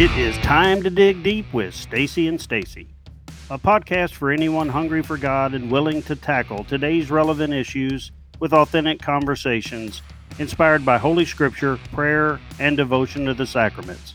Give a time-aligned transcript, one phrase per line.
[0.00, 2.86] It is time to dig deep with Stacy and Stacy,
[3.50, 8.52] a podcast for anyone hungry for God and willing to tackle today's relevant issues with
[8.52, 10.02] authentic conversations
[10.38, 14.14] inspired by Holy Scripture, prayer, and devotion to the sacraments.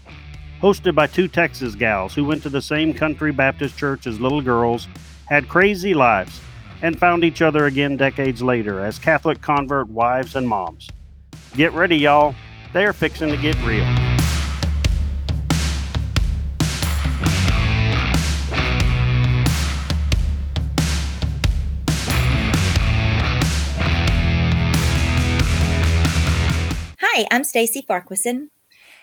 [0.61, 4.41] Hosted by two Texas gals who went to the same country Baptist church as little
[4.41, 4.87] girls,
[5.25, 6.39] had crazy lives,
[6.81, 10.87] and found each other again decades later as Catholic convert wives and moms.
[11.57, 12.35] Get ready, y'all.
[12.71, 14.12] They're fixing to get real.
[27.15, 28.49] Hi, I'm Stacy Farquharson.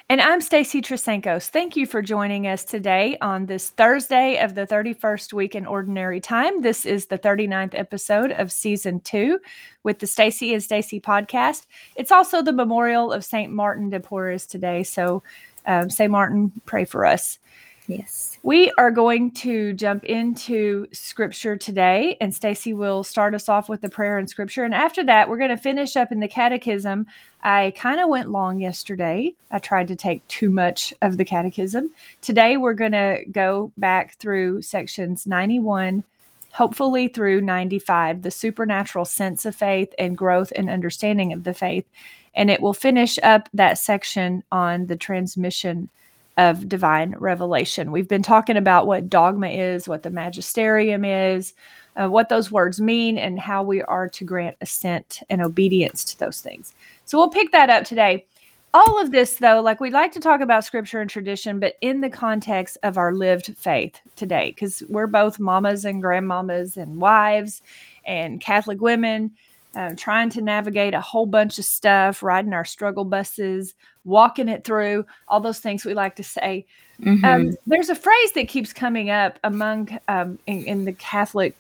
[0.09, 1.49] And I'm Stacy Trasancos.
[1.49, 6.21] Thank you for joining us today on this Thursday of the 31st week in Ordinary
[6.21, 6.61] Time.
[6.61, 9.39] This is the 39th episode of season two
[9.85, 11.67] with the Stacy and Stacy podcast.
[11.95, 13.53] It's also the memorial of St.
[13.53, 14.83] Martin de Porres today.
[14.83, 15.23] So,
[15.67, 16.11] um, St.
[16.11, 17.39] Martin, pray for us.
[17.87, 18.39] Yes.
[18.43, 23.81] We are going to jump into scripture today, and Stacy will start us off with
[23.81, 24.65] the prayer and scripture.
[24.65, 27.07] And after that, we're going to finish up in the catechism.
[27.43, 29.33] I kind of went long yesterday.
[29.51, 31.91] I tried to take too much of the catechism.
[32.21, 36.05] Today, we're going to go back through sections 91,
[36.53, 41.87] hopefully through 95, the supernatural sense of faith and growth and understanding of the faith.
[42.35, 45.89] And it will finish up that section on the transmission
[46.37, 47.91] of divine revelation.
[47.91, 51.55] We've been talking about what dogma is, what the magisterium is,
[51.97, 56.19] uh, what those words mean, and how we are to grant assent and obedience to
[56.19, 56.73] those things.
[57.11, 58.25] So we'll pick that up today.
[58.73, 62.01] All of this, though, like we'd like to talk about scripture and tradition, but in
[62.01, 67.63] the context of our lived faith today, because we're both mamas and grandmamas and wives
[68.05, 69.33] and Catholic women
[69.75, 74.63] uh, trying to navigate a whole bunch of stuff, riding our struggle buses, walking it
[74.63, 76.65] through, all those things we like to say.
[77.05, 77.25] Um, mm-hmm.
[77.25, 81.57] Um, there's a phrase that keeps coming up among um, in, in, the Catholic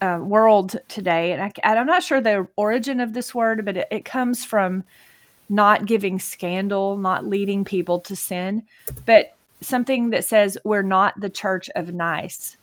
[0.00, 3.88] uh, world today, and I, am not sure the origin of this word, but it,
[3.90, 4.84] it comes from
[5.48, 8.62] not giving scandal, not leading people to sin,
[9.04, 12.56] but something that says we're not the church of nice.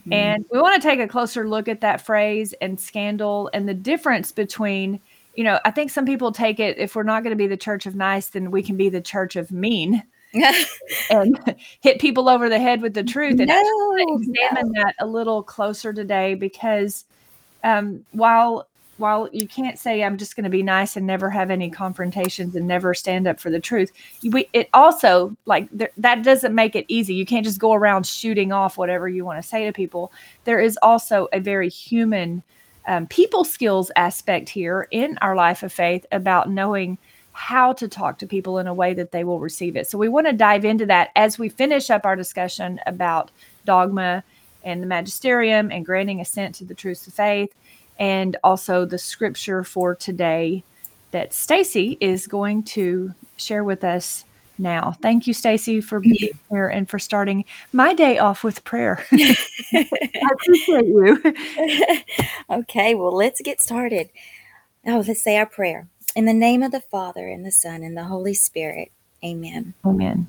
[0.00, 0.12] Mm-hmm.
[0.12, 3.74] And we want to take a closer look at that phrase and scandal and the
[3.74, 5.00] difference between,
[5.36, 7.56] you know, I think some people take it if we're not going to be the
[7.56, 10.02] church of nice, then we can be the church of mean.
[11.10, 14.82] and hit people over the head with the truth and no, examine no.
[14.82, 17.04] that a little closer today because
[17.62, 21.50] um, while while you can't say I'm just going to be nice and never have
[21.50, 23.90] any confrontations and never stand up for the truth,
[24.22, 27.14] we, it also like there, that doesn't make it easy.
[27.14, 30.12] You can't just go around shooting off whatever you want to say to people.
[30.44, 32.42] There is also a very human
[32.86, 36.98] um, people skills aspect here in our life of faith about knowing
[37.34, 39.88] how to talk to people in a way that they will receive it.
[39.88, 43.30] So we want to dive into that as we finish up our discussion about
[43.64, 44.22] dogma
[44.62, 47.52] and the magisterium and granting assent to the truths of faith
[47.98, 50.62] and also the scripture for today
[51.10, 54.24] that Stacy is going to share with us
[54.58, 54.96] now.
[55.02, 59.04] Thank you, Stacy, for being here and for starting my day off with prayer.
[59.12, 61.22] I appreciate you.
[62.50, 64.10] okay, well, let's get started.
[64.86, 65.88] Oh, let's say our prayer.
[66.14, 68.92] In the name of the Father, and the Son, and the Holy Spirit.
[69.24, 69.74] Amen.
[69.84, 70.28] Amen.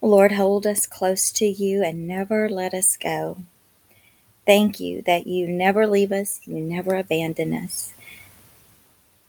[0.00, 3.38] Lord, hold us close to you and never let us go.
[4.46, 7.92] Thank you that you never leave us, you never abandon us.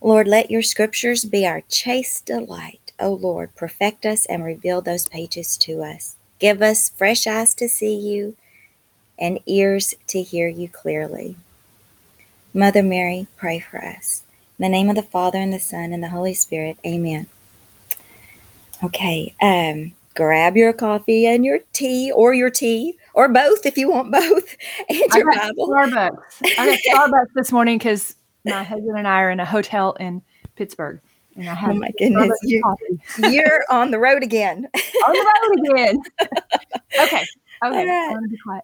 [0.01, 2.91] Lord, let your scriptures be our chaste delight.
[2.99, 6.15] O oh Lord, perfect us and reveal those pages to us.
[6.37, 8.35] Give us fresh eyes to see you
[9.17, 11.37] and ears to hear you clearly.
[12.53, 14.21] Mother Mary, pray for us.
[14.59, 17.27] In the name of the Father and the Son and the Holy Spirit, amen.
[18.83, 23.91] Okay, um, grab your coffee and your tea or your tea or both if you
[23.91, 24.55] want both,
[24.89, 25.67] and your I Bible.
[25.67, 26.17] Starbucks.
[26.57, 26.79] I got
[27.11, 28.15] Starbucks this morning because
[28.45, 30.23] my husband and I are in a hotel in
[30.55, 31.01] Pittsburgh.
[31.35, 32.63] And I have oh my goodness, you,
[33.19, 34.67] you're on the road again.
[34.73, 36.01] on the road again.
[36.99, 37.25] okay.
[37.63, 37.87] Okay.
[37.87, 38.15] Right.
[38.15, 38.63] I'm be quiet.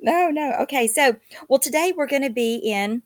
[0.00, 0.54] No, no.
[0.60, 0.86] Okay.
[0.86, 1.16] So,
[1.48, 3.02] well, today we're going to be in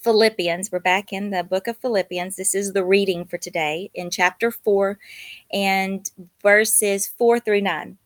[0.00, 0.72] Philippians.
[0.72, 2.36] We're back in the book of Philippians.
[2.36, 4.98] This is the reading for today in chapter 4
[5.52, 6.10] and
[6.42, 7.98] verses 4 through 9.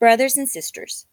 [0.00, 1.06] Brothers and sisters,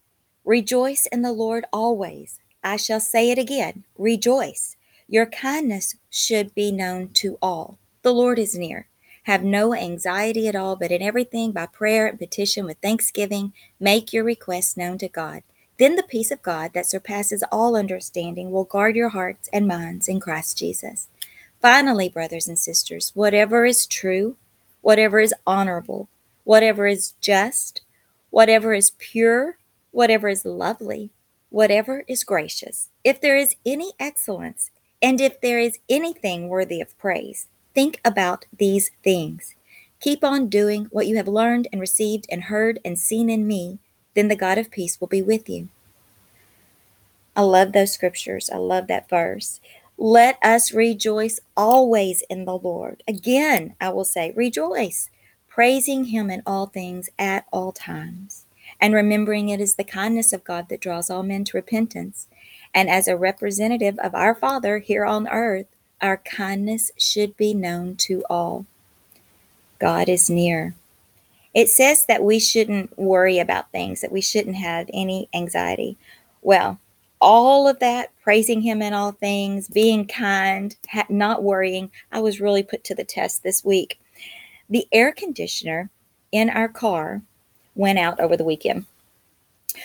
[0.44, 2.40] rejoice in the Lord always.
[2.64, 4.76] I shall say it again rejoice.
[5.08, 7.78] Your kindness should be known to all.
[8.02, 8.88] The Lord is near.
[9.24, 14.12] Have no anxiety at all, but in everything by prayer and petition with thanksgiving, make
[14.12, 15.42] your requests known to God.
[15.78, 20.08] Then the peace of God that surpasses all understanding will guard your hearts and minds
[20.08, 21.08] in Christ Jesus.
[21.60, 24.36] Finally, brothers and sisters, whatever is true,
[24.80, 26.08] whatever is honorable,
[26.44, 27.82] whatever is just,
[28.30, 29.58] whatever is pure,
[29.90, 31.10] whatever is lovely,
[31.50, 34.70] whatever is gracious, if there is any excellence,
[35.02, 39.54] and if there is anything worthy of praise, think about these things.
[40.00, 43.78] Keep on doing what you have learned and received and heard and seen in me,
[44.16, 45.68] then the God of peace will be with you.
[47.36, 48.48] I love those scriptures.
[48.50, 49.60] I love that verse.
[49.98, 53.02] Let us rejoice always in the Lord.
[53.06, 55.10] Again, I will say, rejoice,
[55.48, 58.46] praising Him in all things at all times,
[58.80, 62.26] and remembering it is the kindness of God that draws all men to repentance.
[62.74, 65.66] And as a representative of our Father here on earth,
[66.00, 68.66] our kindness should be known to all.
[69.78, 70.74] God is near.
[71.56, 75.96] It says that we shouldn't worry about things, that we shouldn't have any anxiety.
[76.42, 76.78] Well,
[77.18, 80.76] all of that, praising Him in all things, being kind,
[81.08, 83.98] not worrying, I was really put to the test this week.
[84.68, 85.88] The air conditioner
[86.30, 87.22] in our car
[87.74, 88.84] went out over the weekend.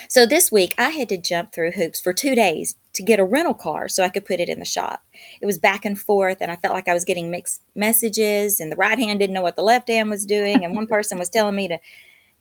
[0.08, 3.24] So this week I had to jump through hoops for two days to get a
[3.24, 5.04] rental car so I could put it in the shop.
[5.42, 8.72] It was back and forth, and I felt like I was getting mixed messages, and
[8.72, 10.64] the right hand didn't know what the left hand was doing.
[10.64, 11.80] And one person was telling me to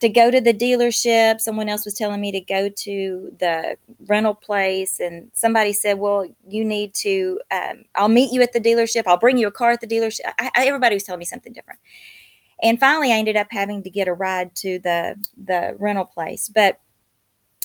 [0.00, 1.40] to go to the dealership.
[1.40, 3.76] Someone else was telling me to go to the
[4.06, 7.40] rental place, and somebody said, "Well, you need to.
[7.50, 9.02] Um, I'll meet you at the dealership.
[9.06, 11.52] I'll bring you a car at the dealership." I, I, everybody was telling me something
[11.52, 11.80] different,
[12.62, 16.48] and finally, I ended up having to get a ride to the the rental place,
[16.48, 16.80] but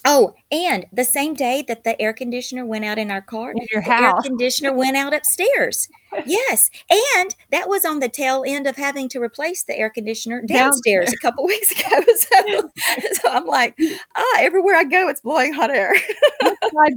[0.06, 3.66] Oh, and the same day that the air conditioner went out in our car, in
[3.72, 4.24] your the house.
[4.24, 5.88] air conditioner went out upstairs.
[6.25, 10.42] Yes, and that was on the tail end of having to replace the air conditioner
[10.44, 12.04] downstairs a couple weeks ago.
[12.18, 12.69] So,
[13.13, 13.78] so I'm like,
[14.16, 15.94] ah, everywhere I go, it's blowing hot air.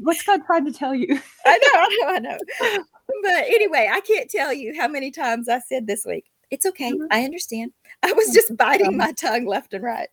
[0.03, 1.19] what's, God, trying to tell you?
[1.47, 2.85] I know, I know, I know.
[3.23, 6.27] But anyway, I can't tell you how many times I said this week.
[6.51, 6.93] It's okay.
[6.93, 7.07] Mhm.
[7.11, 7.73] I understand.
[8.03, 10.09] I was just biting my tongue left and right.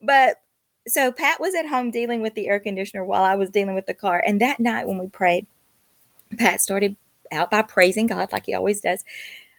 [0.00, 0.36] But
[0.88, 3.86] so Pat was at home dealing with the air conditioner while I was dealing with
[3.86, 4.22] the car.
[4.26, 5.46] And that night when we prayed,
[6.38, 6.96] Pat started
[7.30, 9.04] out by praising God like he always does.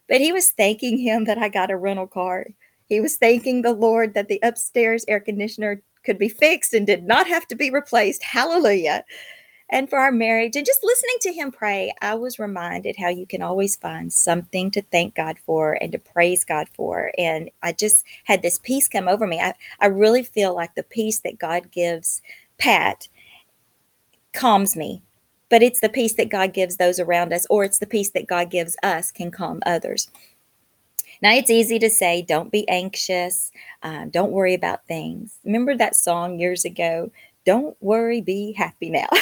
[0.08, 2.48] But he was thanking him that I got a rental car.
[2.88, 7.04] He was thanking the Lord that the upstairs air conditioner could be fixed and did
[7.04, 8.22] not have to be replaced.
[8.24, 9.06] Hallelujah.
[9.74, 13.26] And for our marriage, and just listening to him pray, I was reminded how you
[13.26, 17.12] can always find something to thank God for and to praise God for.
[17.18, 19.40] And I just had this peace come over me.
[19.40, 22.22] I, I really feel like the peace that God gives
[22.60, 23.08] Pat
[24.32, 25.02] calms me,
[25.50, 28.28] but it's the peace that God gives those around us, or it's the peace that
[28.28, 30.08] God gives us can calm others.
[31.20, 35.40] Now, it's easy to say, don't be anxious, uh, don't worry about things.
[35.44, 37.10] Remember that song years ago?
[37.44, 39.08] Don't worry, be happy now.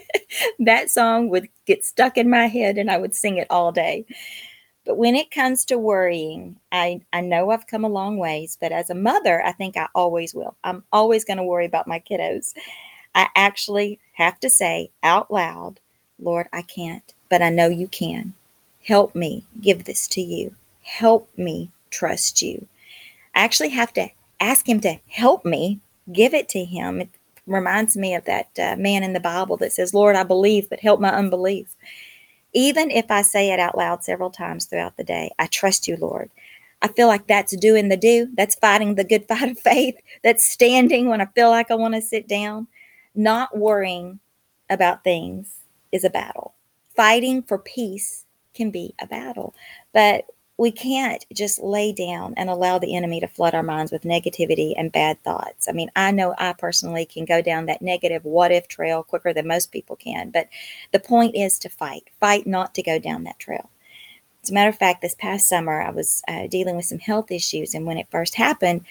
[0.60, 4.06] that song would get stuck in my head and I would sing it all day.
[4.84, 8.72] But when it comes to worrying, I, I know I've come a long ways, but
[8.72, 10.56] as a mother, I think I always will.
[10.64, 12.54] I'm always going to worry about my kiddos.
[13.14, 15.80] I actually have to say out loud,
[16.18, 18.34] Lord, I can't, but I know you can.
[18.84, 20.56] Help me give this to you.
[20.82, 22.66] Help me trust you.
[23.34, 24.08] I actually have to
[24.40, 25.80] ask Him to help me
[26.12, 27.08] give it to Him.
[27.46, 30.80] Reminds me of that uh, man in the Bible that says, Lord, I believe, but
[30.80, 31.74] help my unbelief.
[32.52, 35.96] Even if I say it out loud several times throughout the day, I trust you,
[35.96, 36.30] Lord.
[36.82, 38.28] I feel like that's doing the do.
[38.34, 39.96] That's fighting the good fight of faith.
[40.22, 42.66] That's standing when I feel like I want to sit down.
[43.14, 44.20] Not worrying
[44.70, 45.54] about things
[45.92, 46.54] is a battle.
[46.96, 49.54] Fighting for peace can be a battle,
[49.92, 50.26] but
[50.62, 54.74] we can't just lay down and allow the enemy to flood our minds with negativity
[54.76, 55.68] and bad thoughts.
[55.68, 59.32] I mean, I know I personally can go down that negative what if trail quicker
[59.32, 60.48] than most people can, but
[60.92, 62.10] the point is to fight.
[62.20, 63.70] Fight not to go down that trail.
[64.44, 67.32] As a matter of fact, this past summer, I was uh, dealing with some health
[67.32, 68.84] issues, and when it first happened,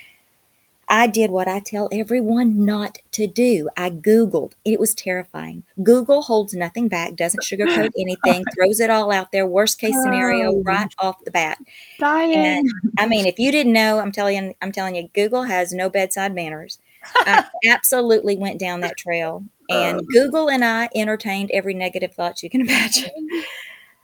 [0.91, 3.69] I did what I tell everyone not to do.
[3.77, 4.51] I Googled.
[4.65, 5.63] It was terrifying.
[5.81, 9.47] Google holds nothing back, doesn't sugarcoat anything, throws it all out there.
[9.47, 10.61] Worst case scenario, Oh.
[10.63, 11.57] right off the bat.
[11.97, 12.35] Dying.
[12.35, 12.69] And
[12.99, 15.89] I mean, if you didn't know, I'm telling you, I'm telling you, Google has no
[15.89, 16.77] bedside manners.
[17.21, 22.49] I absolutely went down that trail, and Google and I entertained every negative thought you
[22.49, 23.09] can imagine.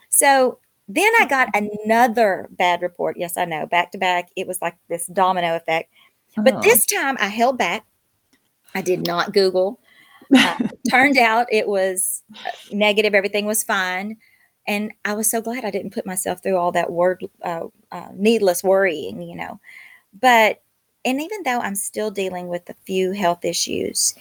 [0.09, 3.17] So then I got another bad report.
[3.17, 4.29] Yes, I know, back to back.
[4.37, 5.91] It was like this domino effect.
[6.37, 6.61] But Oh.
[6.61, 7.85] this time I held back.
[8.75, 9.79] I did not Google.
[10.35, 10.57] Uh,
[10.89, 13.13] turned out it was uh, negative.
[13.15, 14.17] Everything was fine.
[14.67, 18.09] And I was so glad I didn't put myself through all that word, uh, uh,
[18.13, 19.59] needless worrying, you know.
[20.19, 20.61] But,
[21.05, 24.13] and even though I'm still dealing with a few health issues,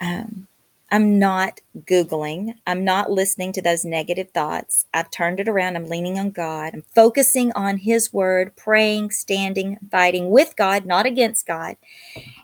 [0.00, 0.48] um,
[0.94, 2.54] I'm not Googling.
[2.68, 4.86] I'm not listening to those negative thoughts.
[4.94, 5.74] I've turned it around.
[5.74, 6.72] I'm leaning on God.
[6.72, 11.76] I'm focusing on His word, praying, standing, fighting with God, not against God.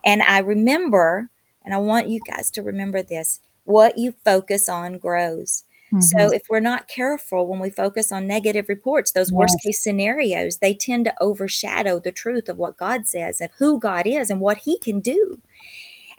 [0.04, 1.30] And I remember,
[1.64, 5.62] and I want you guys to remember this what you focus on grows.
[5.92, 6.00] Mm-hmm.
[6.00, 9.36] So if we're not careful when we focus on negative reports, those yes.
[9.36, 13.78] worst case scenarios, they tend to overshadow the truth of what God says of who
[13.78, 15.40] God is and what He can do.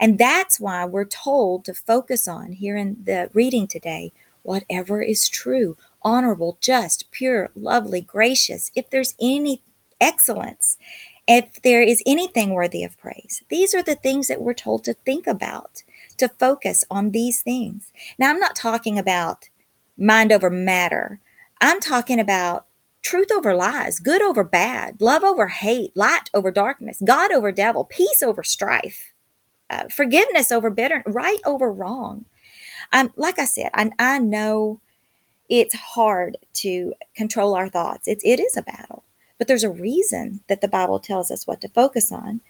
[0.02, 4.12] And that's why we're told to focus on here in the reading today
[4.44, 9.62] whatever is true, honorable, just, pure, lovely, gracious, if there's any
[10.00, 10.78] excellence,
[11.28, 13.44] if there is anything worthy of praise.
[13.50, 15.84] These are the things that we're told to think about,
[16.18, 17.92] to focus on these things.
[18.18, 19.48] Now, I'm not talking about
[19.98, 21.20] mind over matter.
[21.62, 22.66] I'm talking about
[23.04, 27.86] truth over lies, good over bad, love over hate, light over darkness, God over devil,
[27.86, 29.11] peace over strife,
[29.72, 32.26] uh, forgiveness over bitter, right over wrong.
[32.94, 34.80] Um, like I said, I, I know
[35.50, 38.08] it's hard to control our thoughts.
[38.08, 39.04] It's it is a battle,
[39.38, 42.42] but there's a reason that the Bible tells us what to focus on.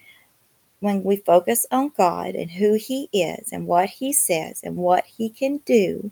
[0.79, 5.05] When we focus on God and who He is and what He says and what
[5.05, 6.11] He can do,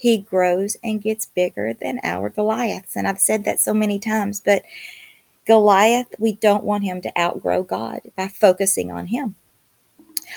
[0.00, 2.96] he grows and gets bigger than our Goliaths.
[2.96, 4.62] And I've said that so many times, but
[5.46, 9.34] Goliath, we don't want him to outgrow God by focusing on him.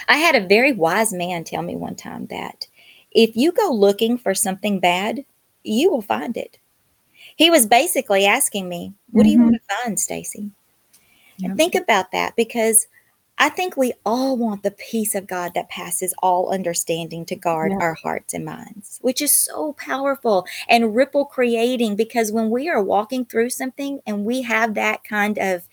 [0.07, 2.67] I had a very wise man tell me one time that
[3.11, 5.25] if you go looking for something bad,
[5.63, 6.57] you will find it.
[7.35, 9.27] He was basically asking me, What mm-hmm.
[9.27, 10.51] do you want to find, Stacy?
[11.37, 11.57] Yep.
[11.57, 12.87] Think about that because
[13.39, 17.71] I think we all want the peace of God that passes all understanding to guard
[17.73, 22.81] our hearts and minds, which is so powerful and ripple creating because when we are
[22.81, 25.67] walking through something and we have that kind of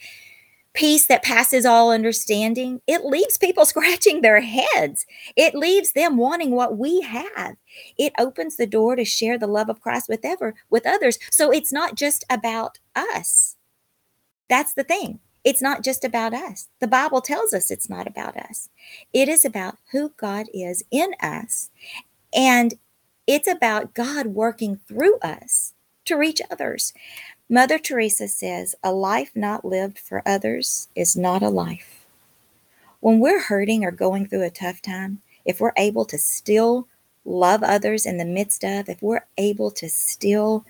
[0.72, 5.06] peace that passes all understanding, it leaves people scratching their heads.
[5.36, 7.56] It leaves them wanting what we have.
[7.98, 11.18] It opens the door to share the love of Christ with ever with others.
[11.30, 13.56] So it's not just about us.
[14.48, 15.20] That's the thing.
[15.42, 16.68] It's not just about us.
[16.80, 18.68] The Bible tells us it's not about us.
[19.12, 21.70] It is about who God is in us.
[22.34, 22.74] And
[23.26, 25.74] it's about God working through us
[26.04, 26.92] to reach others.
[27.52, 32.06] Mother Teresa says, A life not lived for others is not a life.
[33.00, 36.86] When we're hurting or going through a tough time, if we're able to still
[37.24, 40.64] love others in the midst of, if we're able to still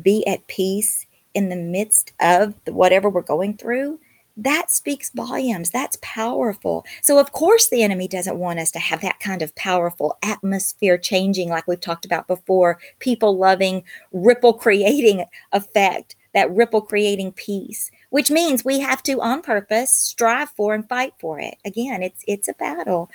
[0.00, 1.04] be at peace
[1.34, 3.98] in the midst of whatever we're going through,
[4.40, 5.70] that speaks volumes.
[5.70, 6.84] That's powerful.
[7.02, 10.96] So, of course, the enemy doesn't want us to have that kind of powerful atmosphere
[10.96, 17.90] changing, like we've talked about before, people loving, ripple creating effect, that ripple creating peace,
[18.08, 21.56] which means we have to, on purpose, strive for and fight for it.
[21.64, 23.10] Again, it's it's a battle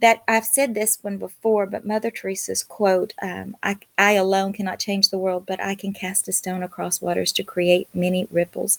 [0.00, 4.78] that I've said this one before, but Mother Teresa's quote, um, I, I alone cannot
[4.78, 8.78] change the world, but I can cast a stone across waters to create many ripples.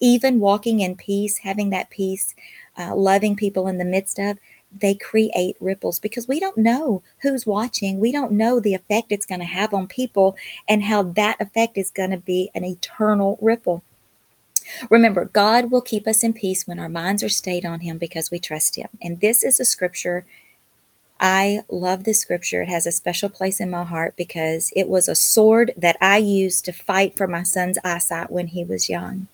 [0.00, 2.34] Even walking in peace, having that peace,
[2.78, 4.38] uh, loving people in the midst of,
[4.76, 8.00] they create ripples because we don't know who's watching.
[8.00, 10.36] We don't know the effect it's going to have on people
[10.68, 13.84] and how that effect is going to be an eternal ripple.
[14.90, 18.30] Remember, God will keep us in peace when our minds are stayed on Him because
[18.30, 18.88] we trust Him.
[19.00, 20.24] And this is a scripture
[21.20, 22.62] I love this scripture.
[22.62, 26.18] It has a special place in my heart because it was a sword that I
[26.18, 29.28] used to fight for my son's eyesight when he was young.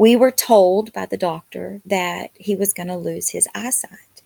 [0.00, 4.22] We were told by the doctor that he was going to lose his eyesight.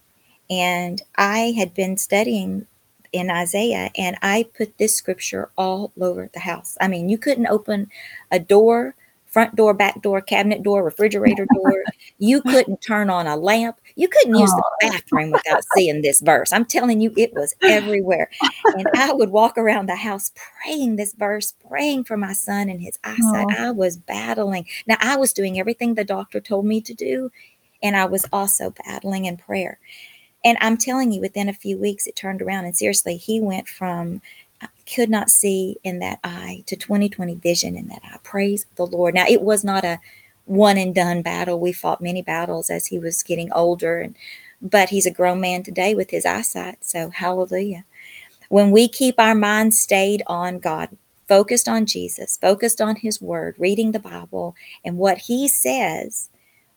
[0.49, 2.69] And I had been studying
[3.11, 6.79] in Isaiah and I put this scripture all over the house.
[6.81, 7.91] I mean, you couldn't open
[8.31, 8.95] a door
[9.35, 11.83] front door, back door, cabinet door, refrigerator door.
[12.19, 13.81] you couldn't turn on a lamp.
[13.97, 16.53] You couldn't use the bathroom without seeing this verse.
[16.53, 18.31] I'm telling you, it was everywhere.
[18.65, 20.31] And I would walk around the house
[20.63, 23.59] praying this verse, praying for my son and his eyesight.
[23.59, 24.67] I was battling.
[24.87, 27.33] Now, I was doing everything the doctor told me to do,
[27.83, 29.81] and I was also battling in prayer.
[30.45, 32.67] And I'm telling you, within a few weeks, it turned around.
[32.67, 34.23] And seriously, he went from
[34.93, 38.19] could not see in that eye to 2020 vision in that eye.
[38.23, 39.15] Praise the Lord.
[39.15, 39.99] Now, it was not a
[40.45, 41.59] one and done battle.
[41.59, 44.17] We fought many battles as he was getting older, and
[44.61, 46.85] but he's a grown man today with his eyesight.
[46.85, 47.85] So, hallelujah.
[48.49, 50.97] When we keep our minds stayed on God,
[51.29, 54.55] focused on Jesus, focused on his word, reading the Bible
[54.85, 56.29] and what he says,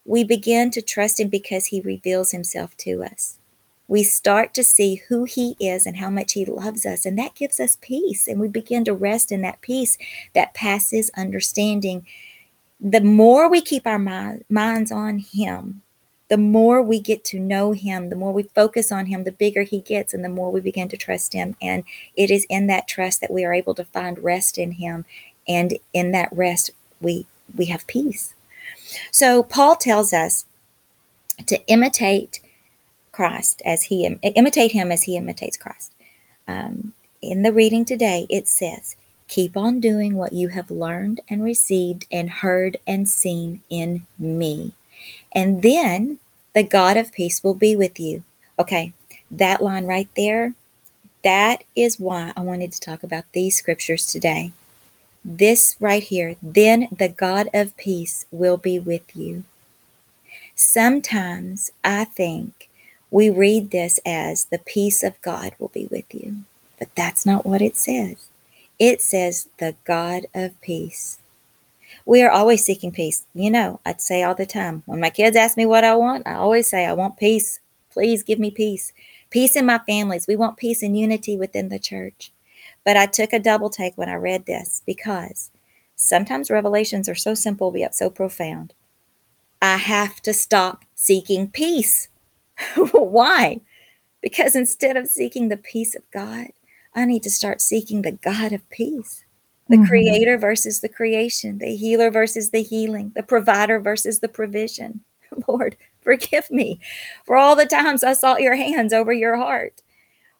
[0.05, 3.37] we begin to trust him because he reveals himself to us
[3.87, 7.05] we start to see who he is and how much he loves us.
[7.05, 8.27] And that gives us peace.
[8.27, 9.97] And we begin to rest in that peace
[10.33, 12.05] that passes understanding.
[12.81, 15.81] The more we keep our mind, minds on him,
[16.29, 19.63] the more we get to know him, the more we focus on him, the bigger
[19.63, 21.55] he gets, and the more we begin to trust him.
[21.61, 25.05] And it is in that trust that we are able to find rest in him.
[25.47, 27.25] And in that rest, we
[27.55, 28.33] we have peace.
[29.11, 30.45] So Paul tells us
[31.45, 32.41] to imitate
[33.17, 35.91] Christ as he imitate him as he imitates Christ.
[36.47, 38.95] Um, in the reading today, it says,
[39.27, 44.73] "Keep on doing what you have learned and received and heard and seen in me."
[45.31, 46.19] And then
[46.53, 48.23] the God of peace will be with you.
[48.59, 48.93] Okay,
[49.31, 50.53] that line right there,
[51.23, 54.51] that is why I wanted to talk about these scriptures today.
[55.25, 59.43] This right here, then the God of peace will be with you.
[60.55, 62.66] Sometimes I think
[63.11, 66.37] we read this as the peace of God will be with you,
[66.79, 68.27] but that's not what it says.
[68.79, 71.19] It says the God of peace
[72.07, 73.25] we are always seeking peace.
[73.33, 76.25] You know, I'd say all the time when my kids ask me what I want,
[76.25, 77.59] I always say, I want peace.
[77.91, 78.93] Please give me peace.
[79.29, 80.25] Peace in my families.
[80.25, 82.31] We want peace and unity within the church.
[82.85, 85.51] But I took a double take when I read this because
[85.97, 88.73] sometimes revelations are so simple yet so profound.
[89.61, 92.07] I have to stop seeking peace.
[92.91, 93.61] Why?
[94.21, 96.47] Because instead of seeking the peace of God,
[96.95, 99.23] I need to start seeking the God of peace
[99.69, 99.85] the mm-hmm.
[99.85, 105.01] creator versus the creation, the healer versus the healing, the provider versus the provision.
[105.47, 106.79] Lord, forgive me
[107.25, 109.81] for all the times I sought your hands over your heart.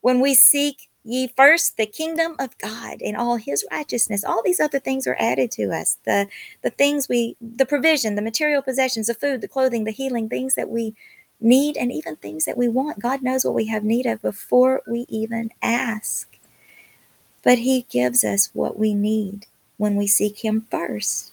[0.02, 4.60] When we seek ye first the kingdom of God and all his righteousness, all these
[4.60, 5.98] other things are added to us.
[6.06, 6.28] The
[6.62, 10.56] the things we the provision, the material possessions, the food, the clothing, the healing, things
[10.56, 10.96] that we
[11.40, 13.00] need and even things that we want.
[13.00, 16.38] God knows what we have need of before we even ask.
[17.44, 19.46] But He gives us what we need
[19.78, 21.32] when we seek Him first.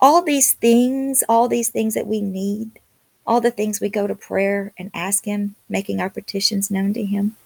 [0.00, 2.78] All these things, all these things that we need,
[3.26, 7.04] all the things we go to prayer and ask Him, making our petitions known to
[7.04, 7.36] Him,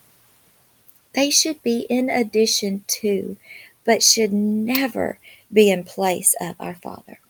[1.14, 3.36] they should be in addition to,
[3.84, 5.18] but should never
[5.52, 7.20] be in place of our Father.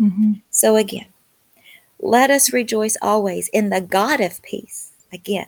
[0.00, 0.34] Mm-hmm.
[0.50, 1.06] So again,
[2.02, 4.90] let us rejoice always in the God of peace.
[5.12, 5.46] Again,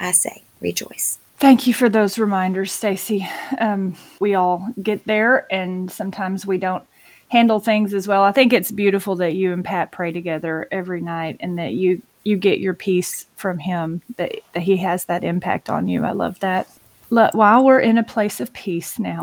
[0.00, 1.18] I say rejoice.
[1.38, 3.26] Thank you for those reminders, Stacy.
[3.58, 6.84] Um, we all get there, and sometimes we don't
[7.28, 8.22] handle things as well.
[8.22, 12.02] I think it's beautiful that you and Pat pray together every night, and that you
[12.24, 14.02] you get your peace from him.
[14.16, 16.04] That that he has that impact on you.
[16.04, 16.68] I love that.
[17.08, 19.20] While we're in a place of peace now,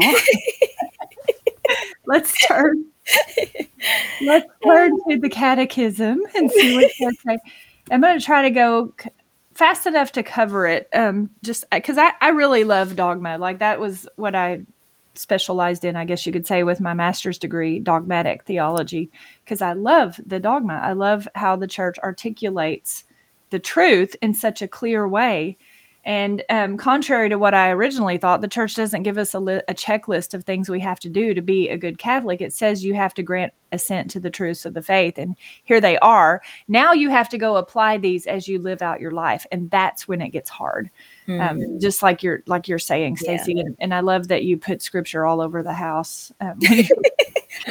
[2.06, 2.86] let's turn.
[4.22, 7.40] Let's turn to the catechism and see what they say.
[7.92, 8.94] I'm going to try to go
[9.54, 10.88] fast enough to cover it.
[10.94, 13.38] Um, just because I, I really love dogma.
[13.38, 14.62] Like that was what I
[15.16, 19.12] specialized in, I guess you could say, with my master's degree, dogmatic theology,
[19.44, 20.80] because I love the dogma.
[20.82, 23.04] I love how the church articulates
[23.50, 25.58] the truth in such a clear way
[26.06, 29.62] and um, contrary to what I originally thought, the church doesn't give us a, li-
[29.68, 32.42] a, checklist of things we have to do to be a good Catholic.
[32.42, 35.18] It says you have to grant assent to the truths of the faith.
[35.18, 36.42] And here they are.
[36.68, 39.46] Now you have to go apply these as you live out your life.
[39.52, 40.90] And that's when it gets hard.
[41.28, 41.64] Um, mm-hmm.
[41.74, 43.54] Um, just like you're like you're saying, Stacy.
[43.54, 43.64] Yeah.
[43.66, 46.32] And, and, I love that you put scripture all over the house.
[46.42, 46.60] Um,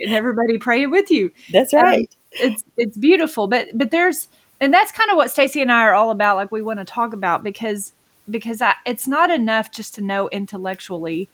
[0.00, 1.30] and everybody praying with you.
[1.52, 2.10] That's um, right.
[2.40, 3.48] Um, it's it's beautiful.
[3.48, 4.28] But but there's
[4.60, 6.36] and that's kind of what Stacy and I are all about.
[6.36, 7.92] Like we want to talk about because
[8.28, 11.28] because I, it's not enough just to know intellectually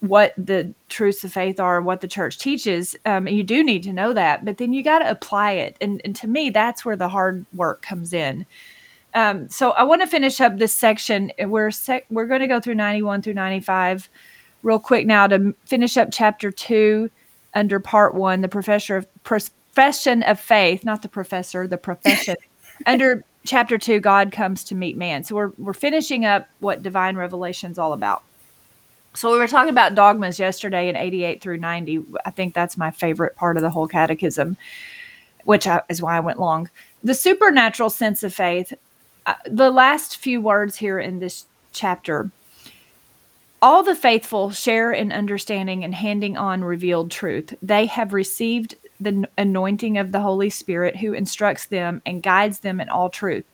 [0.00, 2.94] what the truths of faith are, and what the church teaches.
[3.06, 5.76] Um, you do need to know that, but then you got to apply it.
[5.80, 8.44] And, and to me, that's where the hard work comes in.
[9.14, 11.32] Um, so I want to finish up this section.
[11.38, 14.08] We're sec- we're going to go through 91 through 95
[14.62, 17.10] real quick now to finish up chapter two
[17.54, 22.36] under part one, the professor of pers- profession of faith, not the professor, the profession.
[22.86, 25.24] Under chapter two, God comes to meet man.
[25.24, 28.22] So we're we're finishing up what divine revelation is all about.
[29.14, 32.04] So we were talking about dogmas yesterday in 88 through 90.
[32.24, 34.56] I think that's my favorite part of the whole catechism,
[35.44, 36.70] which I, is why I went long.
[37.02, 38.72] The supernatural sense of faith.
[39.26, 42.30] Uh, the last few words here in this chapter
[43.62, 47.54] all the faithful share in understanding and handing on revealed truth.
[47.62, 52.80] They have received the anointing of the Holy Spirit who instructs them and guides them
[52.80, 53.44] in all truth.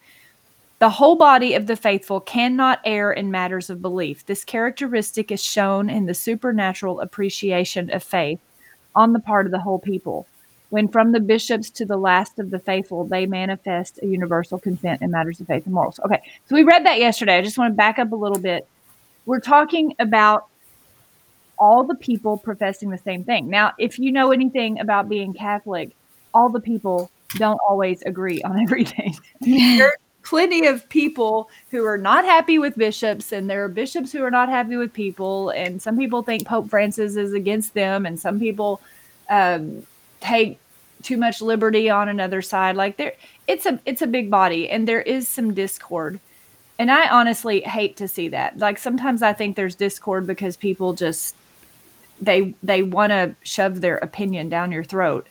[0.79, 4.27] The whole body of the faithful cannot err in matters of belief.
[4.27, 8.39] This characteristic is shown in the supernatural appreciation of faith
[8.95, 10.27] on the part of the whole people.
[10.71, 15.01] When from the bishops to the last of the faithful, they manifest a universal consent
[15.01, 16.01] in matters of faith and morals.
[16.05, 17.39] Okay, so we read that yesterday.
[17.39, 18.69] I just want to back up a little bit
[19.27, 20.47] we're talking about
[21.59, 23.49] all the people professing the same thing.
[23.49, 25.91] Now, if you know anything about being Catholic,
[26.33, 29.17] all the people don't always agree on everything.
[29.41, 34.23] There's plenty of people who are not happy with bishops, and there are bishops who
[34.23, 35.51] are not happy with people.
[35.51, 38.81] And some people think Pope Francis is against them, and some people
[39.29, 39.87] um,
[40.21, 40.59] take
[41.03, 42.77] too much liberty on another side.
[42.77, 43.15] Like there,
[43.47, 46.21] it's a it's a big body, and there is some discord.
[46.79, 48.59] And I honestly hate to see that.
[48.59, 51.35] Like sometimes I think there's discord because people just
[52.21, 55.27] they they want to shove their opinion down your throat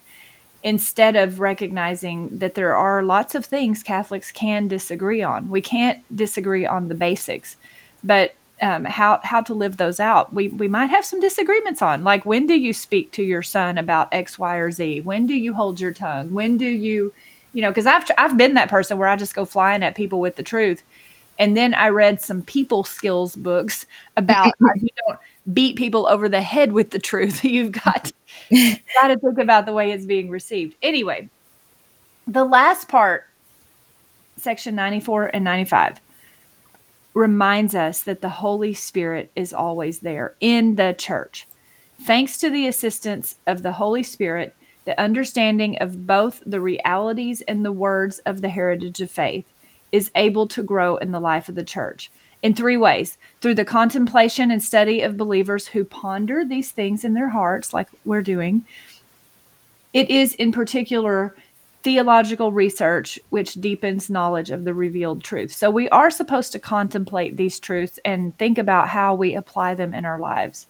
[0.64, 5.50] instead of recognizing that there are lots of things Catholics can disagree on.
[5.50, 7.56] We can't disagree on the basics,
[8.04, 10.34] but um, how how to live those out.
[10.34, 13.78] We we might have some disagreements on, like when do you speak to your son
[13.78, 15.02] about X, Y, or Z?
[15.02, 16.34] When do you hold your tongue?
[16.34, 17.14] When do you,
[17.54, 17.70] you know?
[17.70, 20.44] Because I've I've been that person where I just go flying at people with the
[20.44, 20.84] truth,
[21.38, 23.86] and then I read some people skills books
[24.18, 25.20] about how you don't
[25.54, 27.44] beat people over the head with the truth.
[27.44, 28.12] You've got
[28.50, 30.76] got to think about the way it's being received.
[30.82, 31.30] Anyway,
[32.28, 33.26] the last part,
[34.38, 36.00] section 94 and 95,
[37.14, 41.48] reminds us that the Holy Spirit is always there in the church.
[42.02, 47.64] Thanks to the assistance of the Holy Spirit, the understanding of both the realities and
[47.64, 49.46] the words of the heritage of faith
[49.92, 52.12] is able to grow in the life of the church
[52.44, 57.14] in three ways through the contemplation and study of believers who ponder these things in
[57.14, 58.64] their hearts, like we're doing.
[59.94, 61.36] It is, in particular,
[61.82, 65.54] theological research which deepens knowledge of the revealed truth.
[65.54, 69.94] So we are supposed to contemplate these truths and think about how we apply them
[69.94, 70.68] in our lives.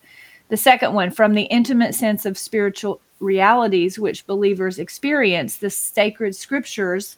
[0.49, 6.35] The second one, from the intimate sense of spiritual realities which believers experience, the sacred
[6.35, 7.17] scriptures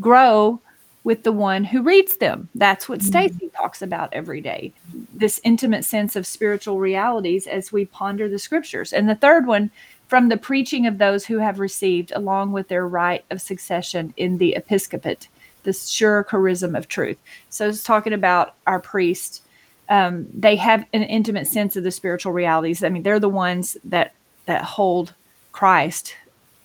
[0.00, 0.60] grow
[1.08, 2.50] with the one who reads them.
[2.54, 3.08] That's what mm-hmm.
[3.08, 4.74] Stacy talks about every day.
[5.14, 8.92] This intimate sense of spiritual realities as we ponder the scriptures.
[8.92, 9.70] And the third one,
[10.08, 14.36] from the preaching of those who have received, along with their right of succession in
[14.36, 15.28] the episcopate,
[15.62, 17.16] the sure charism of truth.
[17.48, 19.42] So it's talking about our priest.
[19.88, 22.84] Um, they have an intimate sense of the spiritual realities.
[22.84, 24.12] I mean, they're the ones that
[24.44, 25.14] that hold
[25.52, 26.14] Christ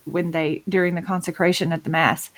[0.03, 2.29] when they during the consecration at the mass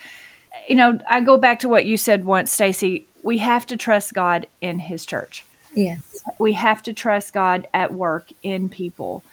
[0.67, 3.07] you know, I go back to what you said once, Stacy.
[3.23, 5.45] We have to trust God in His church.
[5.73, 6.23] Yes.
[6.39, 9.23] We have to trust God at work in people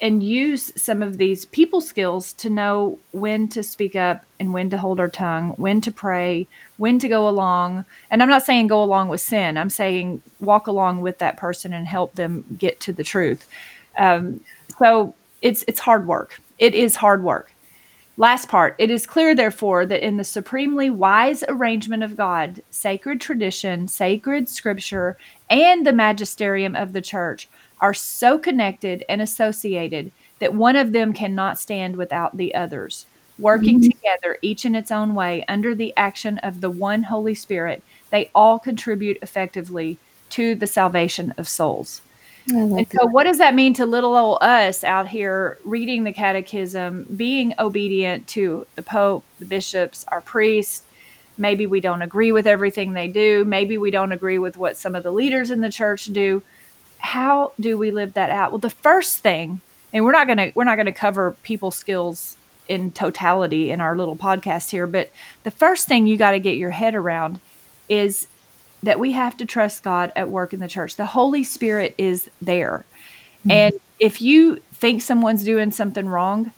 [0.00, 4.68] and use some of these people skills to know when to speak up and when
[4.68, 7.84] to hold our tongue, when to pray, when to go along.
[8.10, 11.72] And I'm not saying go along with sin, I'm saying walk along with that person
[11.72, 13.46] and help them get to the truth.
[13.96, 14.40] Um,
[14.78, 16.40] so it's it's hard work.
[16.58, 17.52] It is hard work.
[18.18, 18.76] Last part.
[18.78, 24.48] It is clear, therefore, that in the supremely wise arrangement of God, sacred tradition, sacred
[24.48, 25.18] scripture,
[25.50, 27.46] and the magisterium of the church
[27.80, 33.04] are so connected and associated that one of them cannot stand without the others.
[33.38, 33.90] Working mm-hmm.
[33.90, 38.30] together, each in its own way, under the action of the one Holy Spirit, they
[38.34, 39.98] all contribute effectively
[40.30, 42.00] to the salvation of souls.
[42.48, 47.06] And so, what does that mean to little old us out here reading the catechism,
[47.16, 50.82] being obedient to the Pope, the bishops, our priests?
[51.38, 53.44] Maybe we don't agree with everything they do.
[53.44, 56.42] Maybe we don't agree with what some of the leaders in the church do.
[56.98, 58.52] How do we live that out?
[58.52, 59.60] Well, the first thing,
[59.92, 62.36] and we're not gonna we're not gonna cover people skills
[62.68, 65.10] in totality in our little podcast here, but
[65.42, 67.40] the first thing you got to get your head around
[67.88, 68.26] is
[68.82, 70.96] that we have to trust God at work in the church.
[70.96, 72.84] The Holy Spirit is there.
[73.40, 73.50] Mm-hmm.
[73.50, 76.52] And if you think someone's doing something wrong,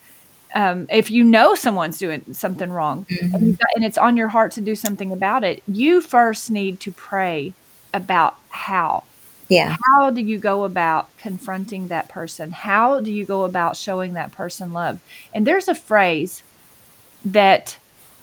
[0.54, 3.34] um, if you know someone's doing something wrong mm-hmm.
[3.34, 6.80] and, got, and it's on your heart to do something about it, you first need
[6.80, 7.52] to pray
[7.94, 9.04] about how.
[9.48, 9.76] Yeah.
[9.86, 12.50] How do you go about confronting that person?
[12.50, 15.00] How do you go about showing that person love?
[15.32, 16.42] And there's a phrase
[17.24, 17.78] that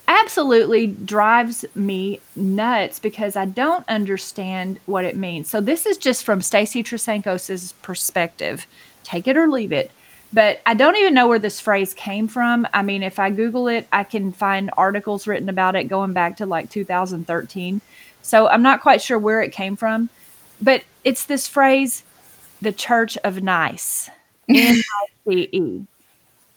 [0.08, 5.50] absolutely drives me nuts because I don't understand what it means.
[5.50, 8.68] So this is just from Stacy Trasancos's perspective.
[9.04, 9.92] Take it or leave it.
[10.34, 12.68] But I don't even know where this phrase came from.
[12.74, 16.38] I mean, if I Google it, I can find articles written about it going back
[16.38, 17.80] to like 2013.
[18.22, 20.10] So I'm not quite sure where it came from.
[20.62, 22.04] But it's this phrase,
[22.62, 24.10] the Church of Nice.
[24.50, 25.86] N I C E.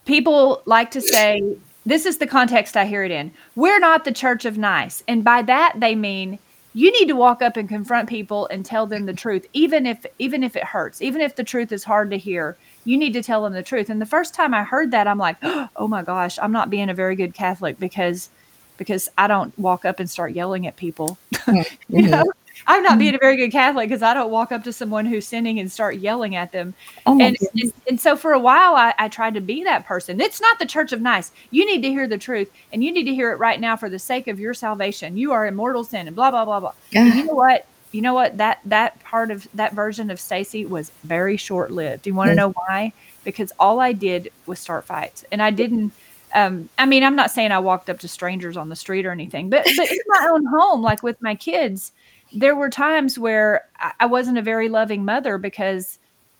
[0.06, 1.56] People like to say
[1.88, 3.32] this is the context I hear it in.
[3.56, 5.02] We're not the church of nice.
[5.08, 6.38] And by that they mean
[6.74, 10.04] you need to walk up and confront people and tell them the truth even if
[10.18, 13.22] even if it hurts even if the truth is hard to hear you need to
[13.22, 16.02] tell them the truth and the first time i heard that i'm like oh my
[16.02, 18.28] gosh i'm not being a very good catholic because
[18.76, 21.96] because i don't walk up and start yelling at people mm-hmm.
[21.96, 22.24] you know
[22.66, 25.26] I'm not being a very good Catholic because I don't walk up to someone who's
[25.26, 26.74] sinning and start yelling at them.
[27.06, 30.20] Oh, and, and, and so for a while, I, I tried to be that person.
[30.20, 31.32] It's not the Church of Nice.
[31.50, 33.88] You need to hear the truth, and you need to hear it right now for
[33.88, 35.16] the sake of your salvation.
[35.16, 36.72] You are in mortal sin, and blah blah blah blah.
[36.94, 37.66] And you know what?
[37.92, 38.36] You know what?
[38.36, 42.02] That that part of that version of Stacy was very short lived.
[42.02, 42.92] Do you want to know why?
[43.24, 45.92] Because all I did was start fights, and I didn't
[46.34, 49.10] um, I mean, I'm not saying I walked up to strangers on the street or
[49.10, 51.92] anything, but but in my own home, like with my kids,
[52.32, 53.66] there were times where
[54.00, 55.98] I, wasn't a very loving mother because,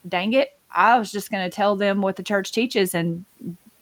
[0.09, 3.24] dang it, I was just going to tell them what the church teaches and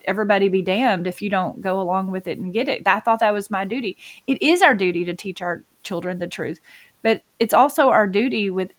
[0.05, 2.87] everybody be damned if you don't go along with it and get it.
[2.87, 3.97] I thought that was my duty.
[4.27, 6.61] It is our duty to teach our children the truth,
[7.03, 8.71] but it's also our duty with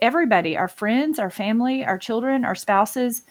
[0.00, 3.22] everybody, our friends, our family, our children, our spouses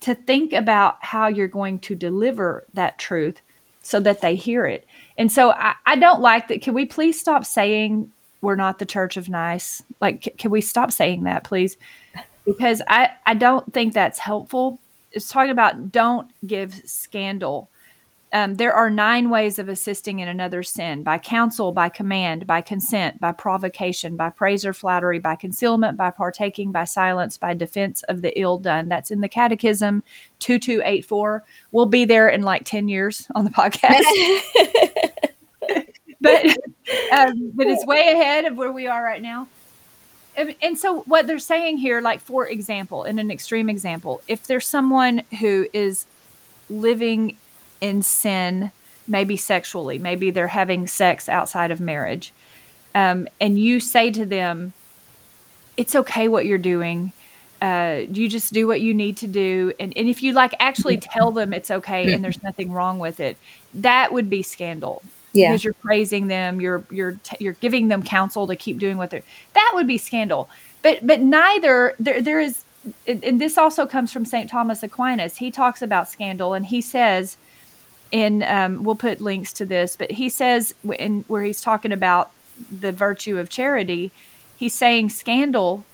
[0.00, 3.40] to think about how you're going to deliver that truth
[3.82, 4.86] so that they hear it.
[5.16, 6.62] And so I, I don't like that.
[6.62, 9.82] Can we please stop saying we're not the church of nice?
[10.00, 11.76] Like, c- can we stop saying that, please?
[12.44, 14.80] Because I, I don't think that's helpful.
[15.12, 17.70] It's talking about don't give scandal
[18.32, 22.60] um, there are nine ways of assisting in another's sin by counsel, by command, by
[22.60, 28.02] consent, by provocation, by praise or flattery, by concealment, by partaking, by silence, by defense
[28.04, 28.88] of the ill done.
[28.88, 30.02] That's in the Catechism
[30.40, 31.44] 2284.
[31.72, 34.04] We'll be there in like 10 years on the podcast.
[36.20, 36.44] but,
[37.12, 39.46] um, but it's way ahead of where we are right now.
[40.36, 44.46] And, and so, what they're saying here, like for example, in an extreme example, if
[44.46, 46.06] there's someone who is
[46.70, 47.36] living
[47.80, 48.70] in sin,
[49.06, 52.32] maybe sexually, maybe they're having sex outside of marriage,
[52.94, 54.72] um, and you say to them,
[55.76, 57.12] "It's okay what you're doing."
[57.60, 60.98] Uh, you just do what you need to do, and, and if you like actually
[60.98, 63.36] tell them it's okay and there's nothing wrong with it,
[63.74, 65.50] that would be scandal yeah.
[65.50, 69.22] because you're praising them, you're you're you're giving them counsel to keep doing what they're.
[69.54, 70.48] That would be scandal.
[70.82, 72.64] But but neither there there is,
[73.06, 75.36] and this also comes from Saint Thomas Aquinas.
[75.36, 77.36] He talks about scandal, and he says
[78.10, 82.30] in um, we'll put links to this, but he says in where he's talking about
[82.70, 84.10] the virtue of charity,
[84.56, 85.84] he's saying scandal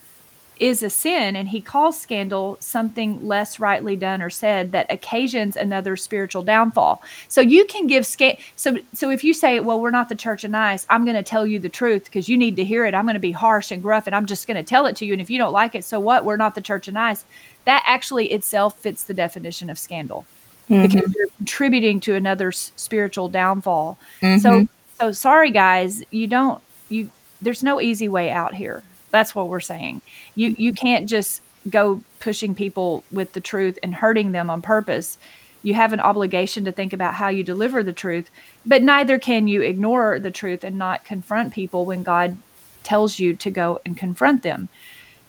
[0.59, 5.57] is a sin and he calls scandal something less rightly done or said that occasions
[5.57, 9.91] another spiritual downfall so you can give sca- so so if you say well we're
[9.91, 12.55] not the church of nice i'm going to tell you the truth because you need
[12.57, 14.63] to hear it i'm going to be harsh and gruff and i'm just going to
[14.63, 16.61] tell it to you and if you don't like it so what we're not the
[16.61, 17.25] church of nice
[17.65, 20.25] that actually itself fits the definition of scandal
[20.71, 20.83] Mhm.
[20.91, 23.99] because you're contributing to another's spiritual downfall.
[24.23, 24.69] So Mhm.
[24.99, 27.11] so sorry guys, you don't you
[27.43, 28.83] there's no easy way out here.
[29.15, 30.03] That's what we're saying.
[30.35, 35.19] You you can't just go pushing people with the truth and hurting them on purpose.
[35.63, 38.29] You have an obligation to think about how you deliver the truth,
[38.67, 42.37] but neither can you ignore the truth and not confront people when God
[42.83, 44.69] tells you to go and confront them.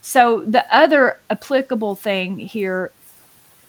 [0.02, 2.92] So the other applicable thing here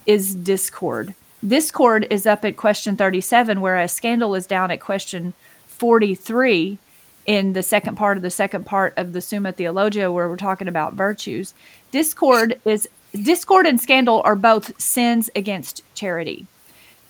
[0.07, 1.15] is discord.
[1.47, 5.35] Discord is up at question 37, whereas scandal is down at question
[5.69, 6.79] 43
[7.27, 10.69] in the second part of the second part of the Summa Theologia, where we're talking
[10.69, 11.55] about virtues.
[11.91, 12.89] Discord is
[13.23, 16.47] discord and scandal are both sins against charity.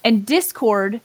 [0.05, 1.01] And discord,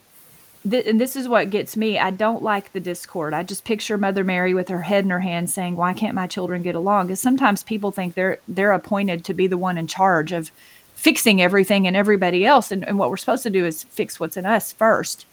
[0.68, 1.98] th- and this is what gets me.
[1.98, 3.34] I don't like the discord.
[3.34, 6.26] I just picture Mother Mary with her head in her hand saying, "Why can't my
[6.26, 9.86] children get along?" Because sometimes people think they're they're appointed to be the one in
[9.86, 10.50] charge of
[10.94, 12.70] fixing everything and everybody else.
[12.70, 15.26] And, and what we're supposed to do is fix what's in us first.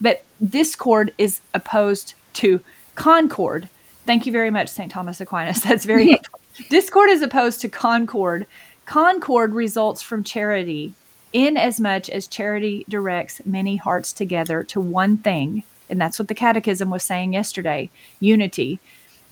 [0.00, 2.60] But discord is opposed to
[2.94, 3.68] concord.
[4.06, 4.90] Thank you very much, St.
[4.90, 5.62] Thomas Aquinas.
[5.64, 6.40] That's very helpful.
[6.70, 8.46] Discord is opposed to concord.
[8.86, 10.94] Concord results from charity,
[11.32, 15.64] in as much as charity directs many hearts together to one thing.
[15.90, 18.78] And that's what the Catechism was saying yesterday unity.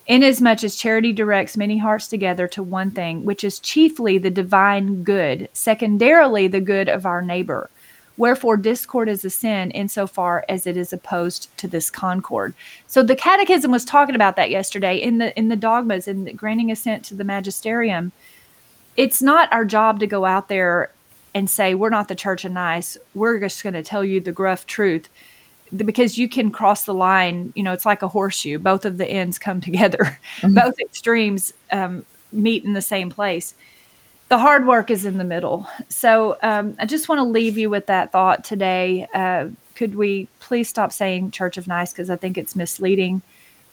[0.09, 5.05] Inasmuch as charity directs many hearts together to one thing, which is chiefly the divine
[5.05, 7.71] good, secondarily the good of our neighbor.
[8.23, 12.55] Wherefore, discord is a sin insofar as it is opposed to this concord.
[12.87, 16.71] So the Catechism was talking about that yesterday in the in the dogmas and granting
[16.71, 18.13] assent to the magisterium.
[18.97, 20.93] It's not our job to go out there
[21.35, 22.97] and say we're not the church of nice.
[23.13, 25.09] We're just going to tell you the gruff truth
[25.75, 27.53] because you can cross the line.
[27.57, 28.61] You know, it's like a horseshoe.
[28.61, 30.21] Both of the ends come together.
[30.43, 30.55] Mhm.
[30.55, 33.55] Both extremes um, meet in the same place.
[34.33, 35.69] The hard work is in the middle.
[35.91, 39.07] So um, I just want to leave you with that thought today.
[39.13, 43.21] Uh, could we please stop saying Church of Nice because I think it's misleading?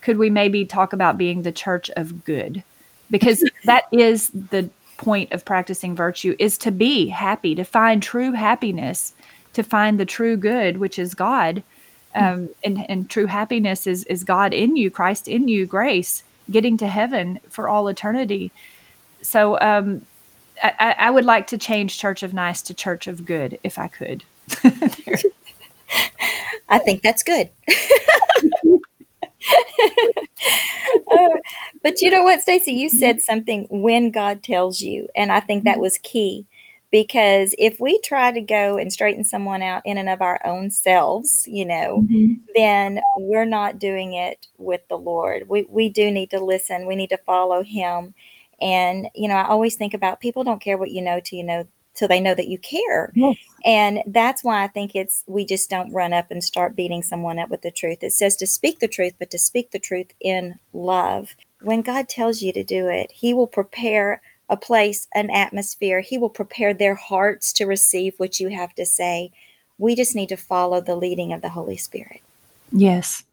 [0.01, 2.61] Could we maybe talk about being the Church of Good?
[3.09, 8.33] Because that is the point of practicing virtue is to be happy, to find true
[8.33, 9.13] happiness,
[9.53, 11.63] to find the true good, which is God.
[12.15, 16.21] Um, and, and true happiness is, is God in you, Christ in you, grace.
[16.51, 18.51] getting to heaven for all eternity.
[19.21, 20.05] So um,
[20.61, 23.87] I, I would like to change Church of Nice to Church of Good if I
[23.87, 24.23] could.
[26.69, 27.49] I think that's good.
[31.11, 31.29] uh,
[31.81, 32.73] but you know what, Stacy?
[32.73, 36.45] You said something when God tells you, and I think that was key
[36.91, 40.71] because if we try to go and straighten someone out in and of our own
[40.71, 42.33] selves, you know, mm-hmm.
[42.55, 45.47] then we're not doing it with the Lord.
[45.47, 46.87] We we do need to listen.
[46.87, 48.13] We need to follow Him.
[48.61, 51.45] And you know, I always think about people don't care what you know till you
[51.45, 53.11] know till they know that you care.
[53.13, 53.35] Yes.
[53.65, 57.39] And that's why I think it's we just don't run up and start beating someone
[57.39, 57.99] up with the truth.
[58.01, 61.35] It says to speak the truth, but to speak the truth in love.
[61.61, 66.01] When God tells you to do it, He will prepare a place, an atmosphere.
[66.01, 69.31] He will prepare their hearts to receive what you have to say.
[69.77, 72.21] We just need to follow the leading of the Holy Spirit.
[72.71, 73.23] Yes.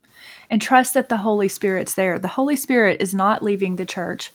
[0.51, 2.19] And trust that the Holy Spirit's there.
[2.19, 4.33] The Holy Spirit is not leaving the church.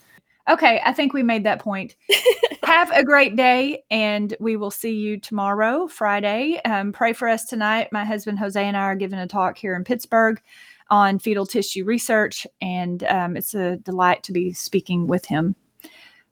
[0.50, 1.96] Okay, I think we made that point.
[2.64, 6.60] Have a great day, and we will see you tomorrow, Friday.
[6.64, 7.88] Um, pray for us tonight.
[7.92, 10.40] My husband Jose and I are giving a talk here in Pittsburgh
[10.90, 15.54] on fetal tissue research, and um, it's a delight to be speaking with him.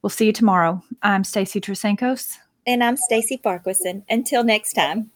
[0.01, 0.83] We'll see you tomorrow.
[1.03, 2.37] I'm Stacy Trasancos.
[2.67, 4.03] And I'm Stacy Farquharson.
[4.09, 5.11] Until next time.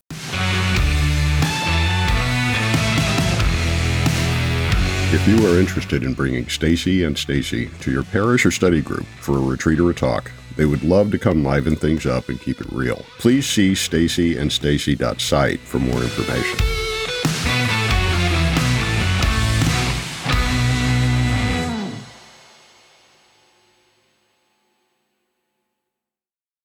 [5.15, 9.06] If you are interested in bringing Stacy and Stacy to your parish or study group
[9.21, 12.38] for a retreat or a talk, they would love to come liven things up and
[12.38, 13.06] keep it real.
[13.17, 16.74] Please see stacyandstacy.site for more information.